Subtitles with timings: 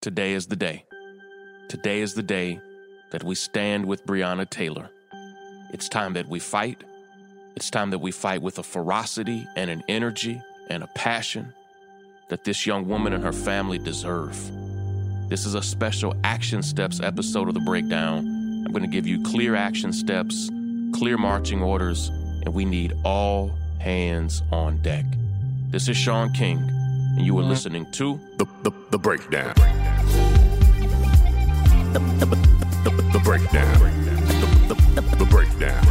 [0.00, 0.86] Today is the day.
[1.68, 2.58] Today is the day
[3.10, 4.88] that we stand with Breonna Taylor.
[5.74, 6.82] It's time that we fight.
[7.54, 10.40] It's time that we fight with a ferocity and an energy
[10.70, 11.52] and a passion
[12.30, 14.34] that this young woman and her family deserve.
[15.28, 18.20] This is a special action steps episode of the breakdown.
[18.64, 20.48] I'm going to give you clear action steps,
[20.94, 25.04] clear marching orders, and we need all hands on deck.
[25.68, 26.58] This is Shaun King,
[27.20, 29.52] and you are listening to The, the, the breakdown.
[31.92, 33.78] The, the, the, the, the breakdown.
[33.78, 35.84] The, the, the, the breakdown.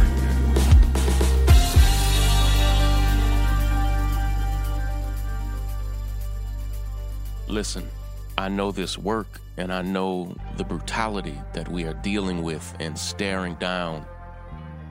[7.46, 7.88] Listen,
[8.36, 12.98] I know this work and I know the brutality that we are dealing with and
[12.98, 14.04] staring down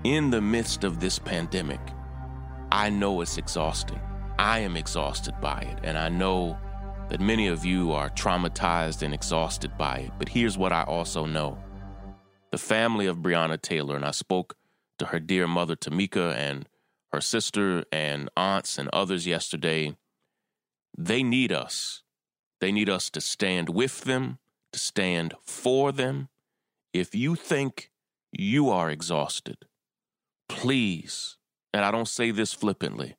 [0.05, 1.81] in the midst of this pandemic.
[2.71, 3.99] I know it's exhausting.
[4.39, 6.57] I am exhausted by it, and I know
[7.09, 10.11] that many of you are traumatized and exhausted by it.
[10.17, 11.57] But here's what I also know
[12.49, 14.55] the family of Breonna Taylor, and I spoke
[14.97, 16.69] to her dear mother, Tamika, and
[17.11, 19.97] her sister, and aunts, and others yesterday.
[20.97, 22.03] They need us.
[22.61, 24.39] They need us to stand with them,
[24.71, 26.29] to stand for them.
[26.93, 27.91] If you think
[28.31, 29.57] you are exhausted,
[30.47, 31.35] please,
[31.73, 33.17] and I don't say this flippantly,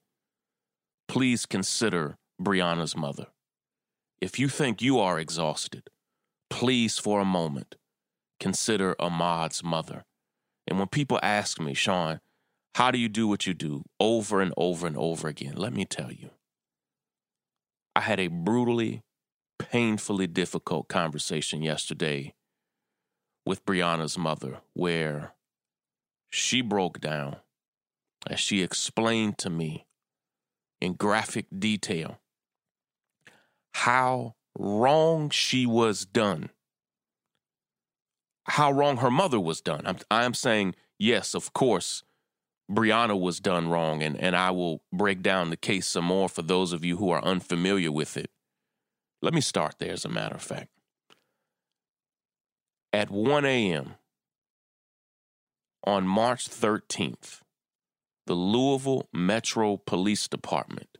[1.10, 3.26] please consider Breonna's mother.
[4.20, 5.90] If you think you are exhausted,
[6.48, 7.74] please for a moment
[8.38, 10.04] consider Ahmaud's mother.
[10.68, 12.20] And when people ask me, Shaun,
[12.76, 15.54] how do you do what you do over and over and over again?
[15.56, 16.30] Let me tell you.
[17.96, 19.00] I had a brutally,
[19.58, 22.34] painfully difficult conversation yesterday
[23.44, 25.32] with Breonna's mother where
[26.30, 27.38] she broke down
[28.28, 29.86] as she explained to me
[30.80, 32.18] in graphic detail
[33.72, 36.50] how wrong she was done,
[38.44, 39.82] how wrong her mother was done.
[39.86, 42.02] I'm, I'm saying, yes, of course,
[42.70, 46.42] Breonna was done wrong, and, and I will break down the case some more for
[46.42, 48.30] those of you who are unfamiliar with it.
[49.22, 50.68] Let me start there, as a matter of fact.
[52.92, 53.94] At 1 a.m.
[55.84, 57.40] on March 13th,
[58.30, 60.98] the Louisville Metro Police Department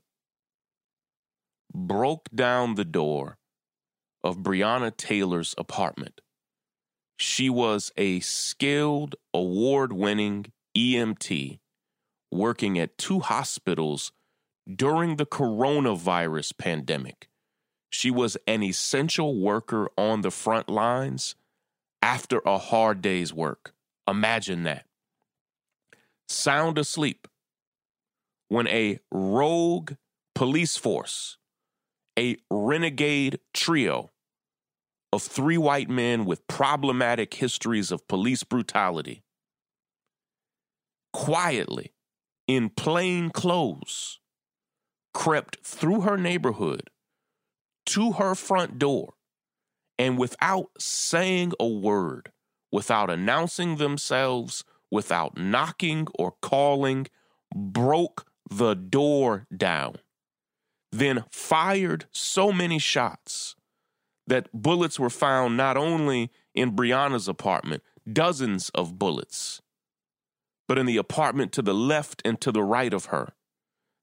[1.73, 3.39] broke down the door
[4.25, 6.23] of Breonna Taylor's apartment.
[7.17, 10.47] She was a skilled, award winning
[10.77, 11.61] EMT
[12.33, 14.11] working at two hospitals
[14.69, 17.29] during the coronavirus pandemic.
[17.91, 21.37] She was an essential worker on the front lines
[22.03, 23.73] after a hard day's work.
[24.09, 24.87] Imagine that.
[26.31, 27.27] Sound asleep
[28.49, 29.95] when a rogue
[30.33, 31.39] police force
[32.17, 34.11] a renegade trio
[35.13, 39.25] of three white men with problematic histories of police brutality
[41.13, 41.95] quietly,
[42.47, 44.21] in plain clothes,
[45.13, 46.91] crept through her neighborhood
[47.87, 49.15] to her front door
[49.99, 52.31] and without saying a word,
[52.71, 57.07] without announcing themselves, without knocking or calling,
[57.55, 59.97] broke the door down
[60.93, 63.55] then fired so many shots
[64.27, 69.61] that bullets were found not only in Breonna's apartment, dozens of bullets,
[70.69, 73.33] but in the apartment to the left and to the right of her.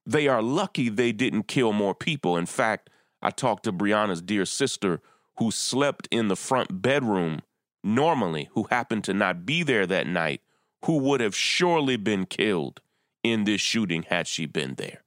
[0.06, 2.36] They are lucky they didn't kill more people.
[2.36, 5.00] In fact, I talked to Breonna's dear sister
[5.38, 7.42] who slept in the front bedroom
[7.84, 10.40] normally, who happened to not be there that night,
[10.84, 12.80] who would have surely been killed
[13.22, 15.02] in this shooting had she been there.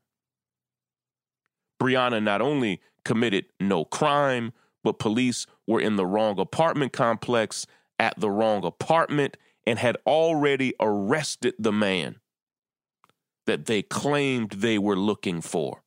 [1.82, 7.66] Breonna not only committed no crime, but police were in the wrong apartment complex
[7.98, 12.18] at the wrong apartment and had already arrested the man
[13.46, 15.84] that they claimed they were looking for.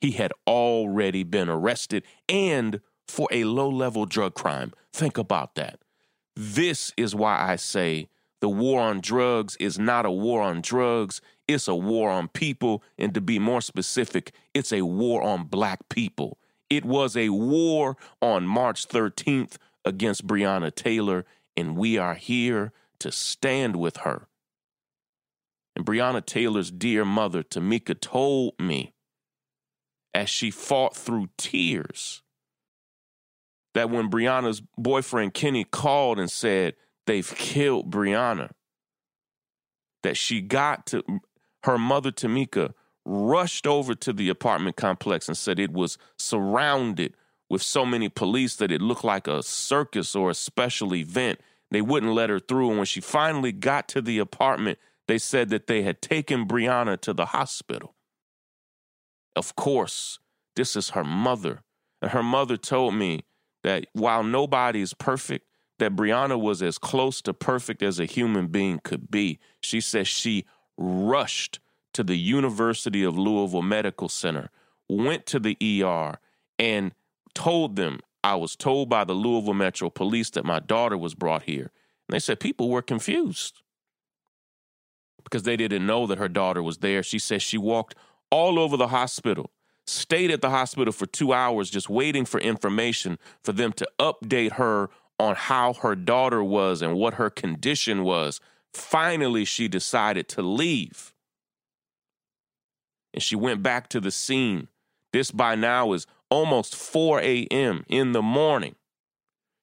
[0.00, 4.72] He had already been arrested and for a low level drug crime.
[4.92, 5.80] Think about that.
[6.34, 8.08] This is why I say
[8.42, 12.82] the war on drugs is not a war on drugs, it's a war on people.
[12.98, 16.38] And to be more specific, it's a war on black people.
[16.68, 21.24] It was a war on March 13th against Breonna Taylor,
[21.56, 24.26] and we are here to stand with her.
[25.76, 28.92] And Breonna Taylor's dear mother, Tamika, told me
[30.12, 32.22] as she fought through tears
[33.74, 36.74] that when Breonna's boyfriend Kenny called and said,
[37.06, 38.50] they've killed Breonna.
[40.02, 41.02] That she got to
[41.64, 42.72] her mother Tamika
[43.04, 47.14] rushed over to the apartment complex and said it was surrounded
[47.48, 51.40] with so many police that it looked like a circus or a special event.
[51.70, 52.70] They wouldn't let her through.
[52.70, 54.78] And when she finally got to the apartment,
[55.08, 57.94] they said that they had taken Breonna to the hospital.
[59.34, 60.18] Of course,
[60.56, 61.62] this is her mother.
[62.00, 63.24] And her mother told me
[63.62, 65.46] that while nobody is perfect,
[65.82, 69.40] that Breonna was as close to perfect as a human being could be.
[69.60, 70.44] She says she
[70.78, 71.58] rushed
[71.92, 74.50] to the University of Louisville Medical Center,
[74.88, 76.20] went to the ER,
[76.56, 76.94] and
[77.34, 81.42] told them I was told by the Louisville Metro Police that my daughter was brought
[81.42, 81.72] here.
[82.08, 83.60] And they said people were confused
[85.24, 87.02] because they didn't know that her daughter was there.
[87.02, 87.96] She says she walked
[88.30, 89.50] all over the hospital,
[89.88, 94.52] stayed at the hospital for two hours just waiting for information for them to update
[94.52, 94.88] her
[95.18, 98.40] on how her daughter was and what her condition was.
[98.72, 101.12] Finally, she decided to leave.
[103.14, 104.68] And she went back to the scene.
[105.12, 107.84] This by now is almost 4 a.m.
[107.88, 108.74] in the morning.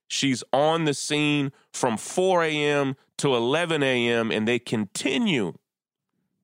[0.07, 2.95] She's on the scene from 4 a.m.
[3.17, 5.53] to 11 a.m., and they continue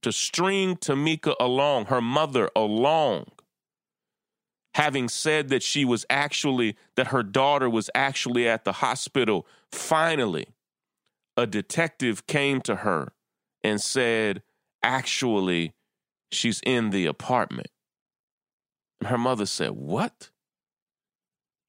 [0.02, 3.26] to string Tamika along, her mother along,
[4.76, 9.48] having said that she was actually, that her daughter was actually at the hospital.
[9.72, 10.48] Finally,
[11.38, 13.14] a detective came to her
[13.64, 14.44] and said,
[14.84, 15.74] actually,
[16.30, 17.70] she's in the apartment.
[19.00, 20.30] And her mother said, What?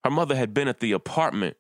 [0.05, 1.57] Her mother had been at the apartment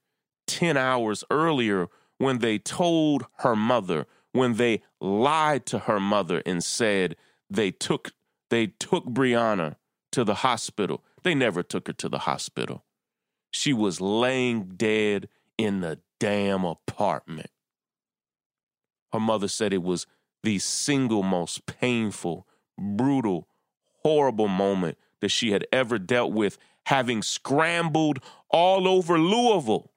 [0.48, 1.86] 10 hours earlier
[2.18, 7.14] when they told her mother, when they lied to her mother and said
[7.48, 8.12] they took
[8.50, 9.76] they took Breonna
[10.12, 11.04] to the hospital.
[11.26, 12.84] They never took her to the hospital.
[13.50, 15.28] She was laying dead
[15.58, 17.50] in the damn apartment.
[19.12, 20.06] Her mother said it was
[20.44, 22.46] the single most painful,
[22.78, 23.48] brutal,
[24.04, 29.90] horrible moment that she had ever dealt with, having scrambled all over Louisville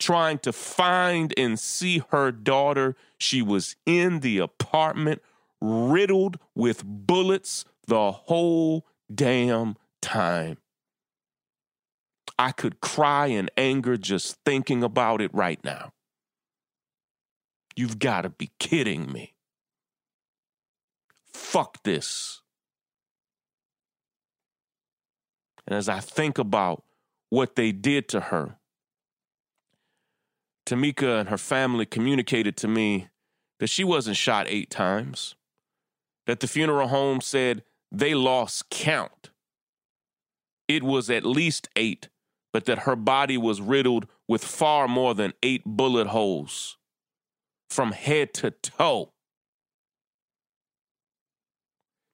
[0.00, 2.96] trying to find and see her daughter.
[3.18, 5.22] She was in the apartment,
[5.60, 10.58] riddled with bullets the whole damn time.
[12.38, 15.92] I could cry in anger just thinking about it right now.
[17.74, 19.34] You've got to be kidding me.
[21.32, 22.42] Fuck this.
[25.66, 26.84] And as I think about
[27.30, 28.56] what they did to her,
[30.66, 33.08] Tamika and her family communicated to me
[33.60, 35.34] that she wasn't shot eight times,
[36.26, 39.30] that the funeral home said they lost count.
[40.68, 42.08] It was at least eight,
[42.52, 46.76] but that her body was riddled with far more than eight bullet holes
[47.70, 49.12] from head to toe.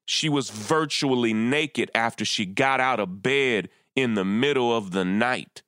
[0.05, 5.05] She was virtually naked after she got out of bed in the middle of the
[5.05, 5.63] night,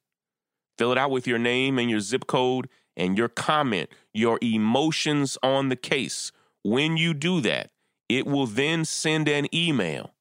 [0.78, 5.38] fill it out with your name and your zip code and your comment, your emotions
[5.44, 6.32] on the case.
[6.64, 7.70] When you do that,
[8.10, 10.14] it will then send an email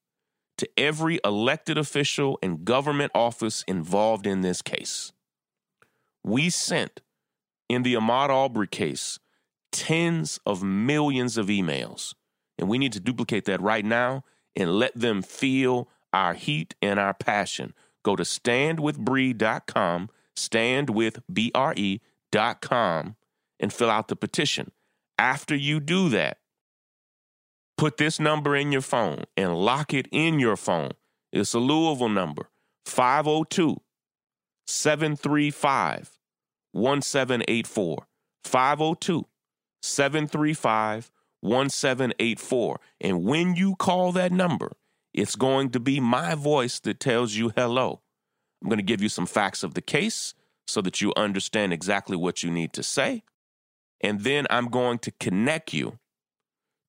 [0.56, 5.12] to every elected official and government office involved in this case.
[6.22, 7.00] We sent,
[7.68, 9.18] in the Ahmaud Arbery case,
[9.72, 12.14] tens of millions of emails.
[12.58, 14.22] And we need to duplicate that right now
[14.54, 17.74] and let them feel our heat and our passion.
[18.04, 23.16] go to standwithbree.com, standwithbre.com,
[23.60, 24.70] and fill out the petition.
[25.18, 26.38] After you do that,
[27.76, 30.92] put this number in your phone and lock it in your phone.
[31.32, 32.48] It's a Louisville number
[32.86, 33.80] 502
[34.66, 36.18] 735
[36.72, 38.06] 1784.
[38.44, 39.26] 502
[39.82, 42.80] 735 1784.
[43.00, 44.72] And when you call that number,
[45.12, 48.00] it's going to be my voice that tells you hello.
[48.62, 50.34] I'm going to give you some facts of the case
[50.66, 53.22] so that you understand exactly what you need to say.
[54.00, 55.98] And then I'm going to connect you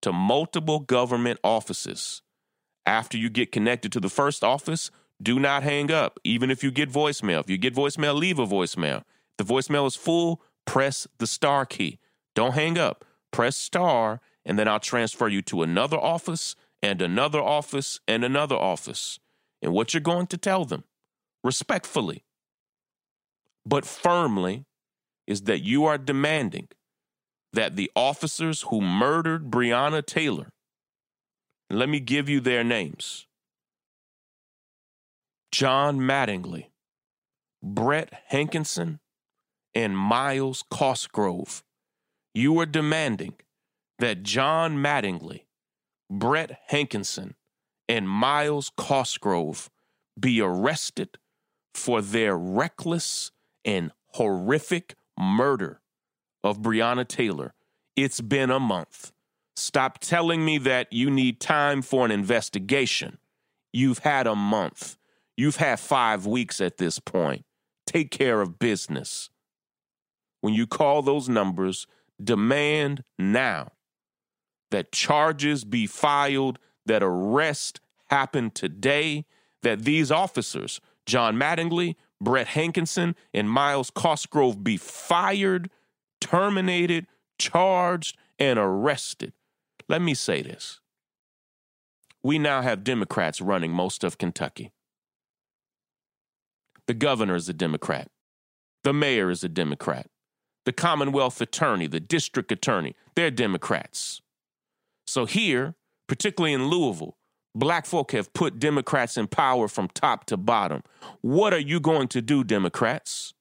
[0.05, 2.21] to multiple government offices.
[2.85, 6.69] After you get connected to the first office, do not hang up, even if you
[6.69, 7.39] get voicemail.
[7.39, 8.97] If you get voicemail, leave a voicemail.
[8.99, 11.97] If the voicemail is full, press the star key.
[12.35, 13.03] Don't hang up.
[13.31, 18.55] Press star, and then I'll transfer you to another office and another office and another
[18.55, 19.17] office.
[19.63, 20.83] And what you're going to tell them,
[21.43, 22.23] respectfully,
[23.65, 24.65] but firmly,
[25.25, 26.67] is that you are demanding
[27.55, 30.49] that the officers who murdered Breonna Taylor,
[31.69, 33.25] let me give you their names
[35.51, 36.67] John Mattingly,
[37.63, 38.99] Brett Hankinson,
[39.73, 41.63] and Myles Cosgrove.
[42.33, 43.35] You are demanding
[43.99, 45.45] that John Mattingly,
[46.11, 47.35] Brett Hankinson,
[47.87, 49.69] and Myles Cosgrove
[50.19, 51.17] be arrested
[51.73, 53.31] for their reckless
[53.63, 55.79] and horrific murder
[56.45, 57.55] of Breonna Taylor.
[57.95, 59.11] It's been a month.
[59.55, 63.17] Stop telling me that you need time for an investigation.
[63.73, 64.95] You've had a month.
[65.35, 67.45] You've had five weeks at this point.
[67.87, 69.31] Take care of business.
[70.41, 71.87] When you call those numbers,
[72.23, 73.71] demand now
[74.69, 79.25] that charges be filed, that arrest happen today,
[79.63, 85.71] that these officers, John Mattingly, Brett Hankinson, and Myles Cosgrove, be fired,
[86.25, 87.05] terminated,
[87.37, 89.31] charged, and arrested.
[89.87, 90.79] Let me say this.
[92.23, 94.71] We now have Democrats running most of Kentucky.
[96.87, 98.09] The governor is a Democrat.
[98.83, 100.07] The mayor is a Democrat.
[100.65, 104.21] The Commonwealth attorney, the district attorney, they're Democrats.
[105.05, 105.75] So here,
[106.07, 107.17] particularly in Louisville,
[107.53, 110.81] black folk have put Democrats in power from top to bottom.
[111.21, 113.35] What are you going to do, Democrats?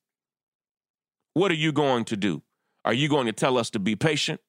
[1.33, 2.43] What are you going to do?
[2.85, 4.41] Are you going to tell us to be patient?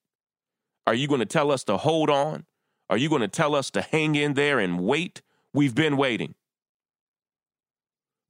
[0.86, 2.46] Are you going to tell us to hold on?
[2.90, 5.22] Are you going to tell us to hang in there and wait?
[5.54, 6.36] We've been waiting.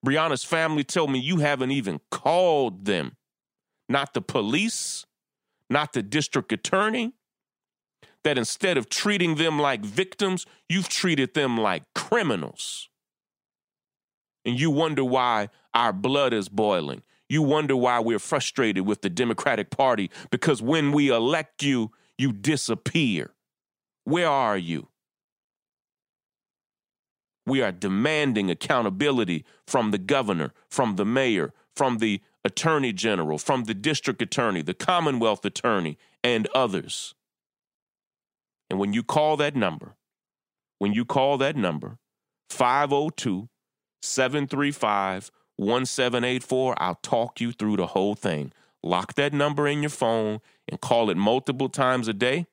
[0.05, 3.17] Breonna's family told me you haven't even called them.
[3.89, 5.05] Not the police,
[5.69, 7.13] not the district attorney,
[8.23, 12.89] that instead of treating them like victims, you've treated them like criminals.
[14.45, 17.01] And you wonder why our blood is boiling.
[17.27, 22.31] You wonder why we're frustrated with the Democratic Party because when we elect you, you
[22.31, 23.31] disappear.
[24.03, 24.89] Where are you?
[27.47, 33.65] We are demanding accountability from the governor, from the mayor, from the attorney general, from
[33.65, 37.13] the district attorney, the Commonwealth attorney, and others.
[38.69, 39.95] And when you call that number,
[40.79, 41.97] when you call that number,
[42.49, 43.49] 502
[44.01, 48.51] 735 1784, I'll talk you through the whole thing.
[48.83, 52.45] Lock that number in your phone and call it multiple times a day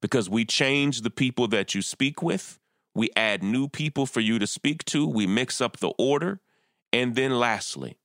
[0.00, 2.58] because we change the people that you speak with.
[2.94, 5.06] We add new people for you to speak to.
[5.06, 6.40] We mix up the order.
[6.92, 7.98] And then lastly,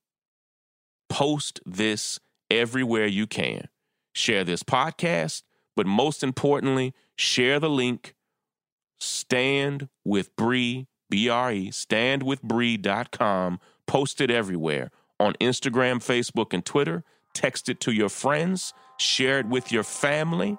[1.09, 2.19] post this
[2.51, 3.69] everywhere you can.
[4.13, 5.41] Share this podcast,
[5.75, 8.13] but most importantly, share the link.
[8.99, 13.59] Stand with Bree, B R E, standwithbre.com.
[13.87, 17.03] Post it everywhere on Instagram, Facebook, and Twitter.
[17.33, 18.73] Text it to your friends.
[18.97, 20.57] Share it with your family.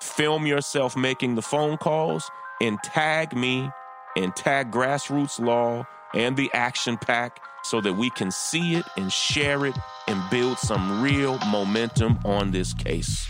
[0.00, 2.30] Film yourself making the phone calls
[2.60, 3.70] and tag me
[4.16, 9.10] and tag Grassroots Law and the Action PAC so that we can see it and
[9.12, 13.26] share it and build some real momentum on this case.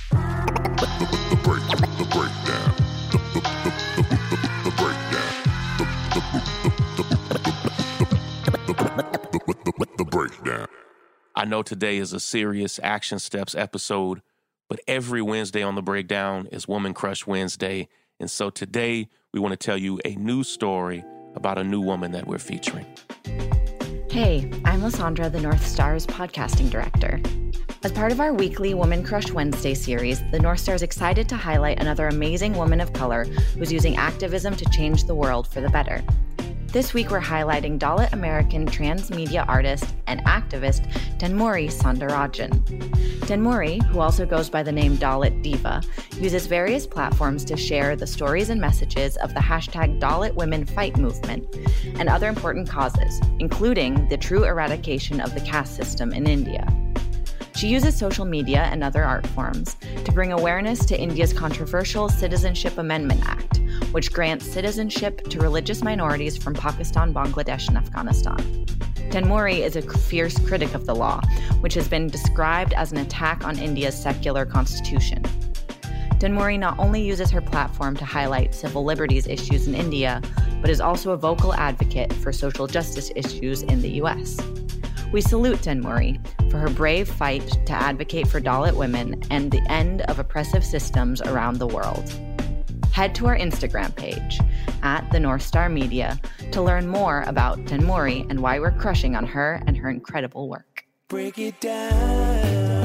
[11.45, 14.23] I know today is a serious Action Steps episode,
[14.67, 17.89] but every Wednesday on the breakdown is Woman Crush Wednesday.
[18.19, 22.13] And so today we want to tell you a new story about a new woman
[22.13, 22.87] that we're featuring.
[24.11, 27.21] Hey, I'm Lysandra, the North Star's podcasting director.
[27.83, 31.37] As part of our weekly Woman Crush Wednesday series, the North Star is excited to
[31.37, 33.25] highlight another amazing woman of color
[33.59, 36.03] who's using activism to change the world for the better.
[36.75, 40.91] This week, we're highlighting Dalit American transmedia artist and activist
[41.21, 42.51] Thenmozhi Soundararajan.
[43.21, 45.83] Thenmozhi, who also goes by the name Dalit Diva,
[46.17, 50.97] uses various platforms to share the stories and messages of the hashtag Dalit Women Fight
[50.97, 51.47] movement
[52.01, 56.67] and other important causes, including the true eradication of the caste system in India.
[57.55, 62.79] She uses social media and other art forms to bring awareness to India's controversial Citizenship
[62.79, 63.61] Amendment Act,
[63.95, 68.37] which grants citizenship to religious minorities from Pakistan, Bangladesh, and Afghanistan.
[69.11, 71.21] Thenmozhi is a fierce critic of the law,
[71.61, 75.23] which has been described as an attack on India's secular constitution.
[76.19, 80.21] Thenmozhi not only uses her platform to highlight civil liberties issues in India,
[80.61, 84.41] but is also a vocal advocate for social justice issues in the US.
[85.13, 90.01] We salute Thenmozhi for her brave fight to advocate for Dalit women and the end
[90.03, 92.13] of oppressive systems around the world.
[92.95, 94.39] Head to our Instagram page
[94.85, 96.17] at the North Star Media
[96.53, 100.85] to learn more about Thenmozhi and why we're crushing on her and her incredible work.
[101.09, 101.91] Break it down.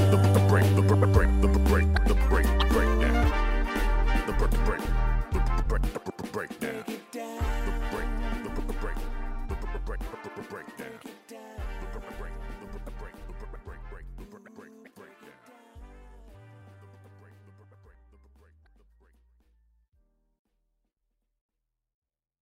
[0.09, 3.31] The, the break, the break, the break, the break, the break, break down.
[4.25, 4.81] The break, the break,
[5.31, 6.68] the the break, the break down.
[6.68, 6.68] The